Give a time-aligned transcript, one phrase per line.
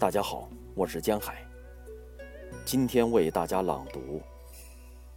[0.00, 1.46] 大家好，我是江海。
[2.64, 4.22] 今天为大家朗读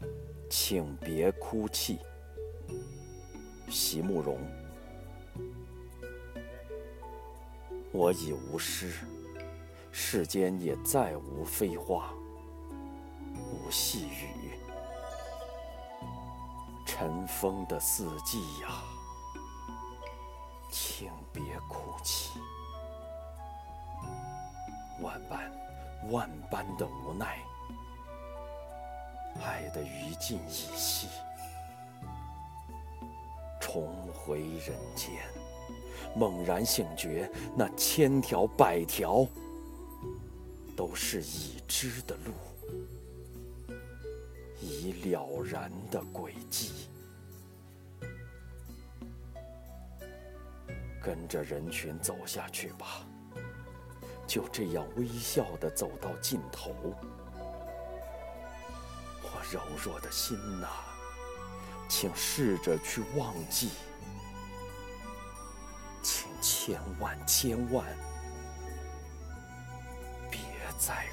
[0.50, 1.98] 《请别哭泣》，
[3.72, 4.38] 席慕容。
[7.94, 8.92] 我已无诗，
[9.90, 12.14] 世间也再无飞花，
[13.38, 14.52] 无细雨，
[16.86, 18.84] 尘封的四季呀，
[20.70, 22.23] 请别哭泣。
[25.04, 25.52] 万般
[26.10, 27.38] 万般的无奈，
[29.44, 31.08] 爱的余烬已熄，
[33.60, 35.12] 重回人间，
[36.16, 39.28] 猛然醒觉，那千条百条
[40.74, 42.32] 都是已知的路，
[44.62, 46.88] 已了然的轨迹，
[51.04, 53.06] 跟着人群走下去吧。
[54.34, 56.74] 就这样微笑的走到尽头。
[59.22, 60.68] 我柔弱的心呐
[61.88, 63.70] 请试着去忘记。
[66.02, 67.86] 请千万千万
[70.32, 70.42] 别
[70.80, 71.06] 再